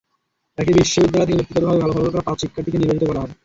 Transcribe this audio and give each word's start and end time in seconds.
একই 0.57 0.73
বিদ্যালয় 0.77 1.25
থেকে 1.25 1.37
ব্যক্তিগতভাবে 1.39 1.79
ভালো 1.81 1.93
ফলাফল 1.93 2.11
করা 2.11 2.27
পাঁচ 2.27 2.37
শিক্ষার্থীকে 2.41 2.77
নির্বাচিত 2.79 3.03
করা 3.07 3.21
হয়। 3.21 3.33